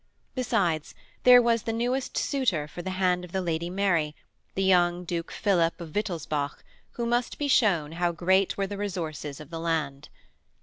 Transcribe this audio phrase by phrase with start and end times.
[0.33, 0.95] Besides,
[1.25, 4.15] there was the newest suitor for the hand of the Lady Mary,
[4.55, 9.39] the young Duke Philip of Wittelsbach, who must be shown how great were the resources
[9.39, 10.09] of the land.